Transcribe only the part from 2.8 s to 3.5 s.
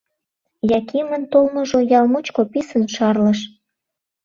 шарлыш.